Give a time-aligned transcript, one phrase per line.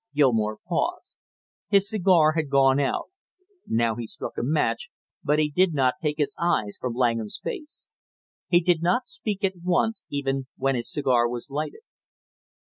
[0.15, 1.13] Gilmore paused.
[1.67, 3.11] His cigar had gone out;
[3.67, 4.89] now he struck a match,
[5.23, 7.87] but he did not take his eyes from Langham's face.
[8.47, 11.81] He did not speak at once even when his cigar was lighted.